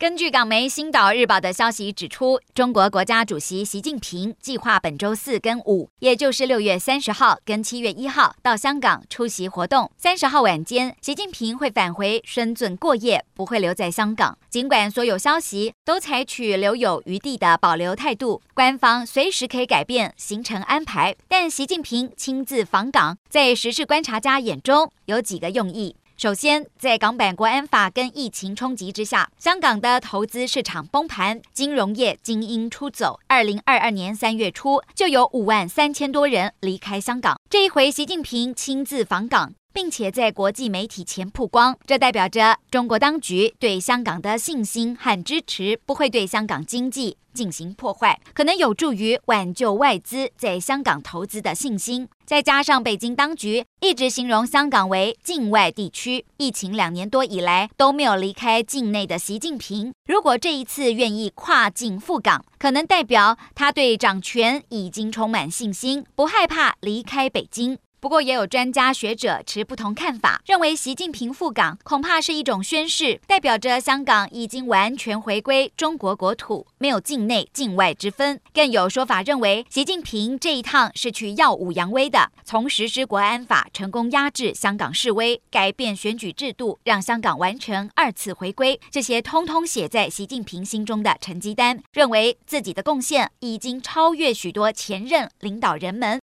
[0.00, 9.90] 根据港媒《星岛日报》的消息指出，中国国家主席习近平计划本周四跟五，也就是六月三十号跟七月一号到香港出席活动。
[9.98, 14.38] 三十号晚间，习近平会返回深圳过夜，不会留在香港。
[14.48, 25.94] 尽管所有消息都采取留有余地的保留态度，官方随时可以改变行程安排，但习近平亲自访港，在时事观察家眼中有几个用意。
[26.20, 33.18] 首先，在港版国安法跟疫情冲击之下，香港的投资市场崩盘，金融业精英出走。
[33.26, 37.40] 二零二二年三月初，就有五万三千多人离开香港。
[37.48, 39.54] 这一回，习近平亲自访港。
[39.72, 52.08] 并且在国际媒体前曝光，这代表着中国当局对香港的信心和支持不会对香港经济进行破坏，可能有助于挽救外资在香港投资的信心。
[52.26, 67.78] 再加上北京当局一直形容香港为境外地区，疫情两年多以来都没有离开境内的习近平，如果这一次愿意跨境赴港，可能代表他对掌权已经充满信心，不害怕离开北京。
[68.00, 78.40] 不过，也有专家学者持不同看法，认为习近平赴港恐怕是一种宣示，代表着香港已经完全回归中国国土，没有境内境外之分。
[78.54, 96.19] 更有说法认为，习近平这一趟是去耀武扬威的，从实施国安法成功压制香港示威，改变选举制度，让香港完成二次回归，这些通通写在习近平心中的成绩单，认为自己的贡献已经超越许多前任领导人们。